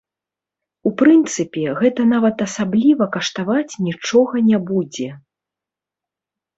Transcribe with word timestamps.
У 0.89 0.91
прынцыпе, 1.01 1.67
гэта 1.83 2.01
нават 2.15 2.37
асабліва 2.47 3.11
каштаваць 3.19 3.73
нічога 3.91 4.45
не 4.51 4.57
будзе. 4.75 5.09